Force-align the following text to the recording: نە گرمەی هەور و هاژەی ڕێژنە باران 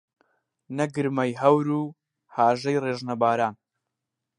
نە 0.75 0.85
گرمەی 0.93 1.31
هەور 1.41 1.67
و 1.79 1.83
هاژەی 2.35 2.81
ڕێژنە 2.83 3.15
باران 3.21 3.55